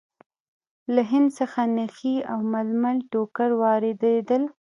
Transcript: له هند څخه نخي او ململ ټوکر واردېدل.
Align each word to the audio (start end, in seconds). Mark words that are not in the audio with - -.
له 0.93 1.01
هند 1.11 1.29
څخه 1.39 1.61
نخي 1.77 2.15
او 2.31 2.39
ململ 2.53 2.97
ټوکر 3.11 3.49
واردېدل. 3.61 4.43